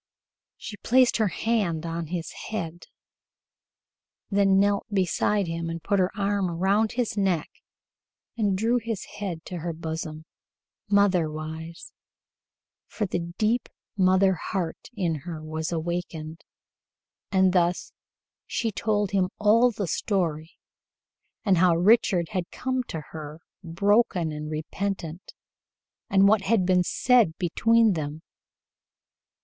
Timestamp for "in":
14.95-15.13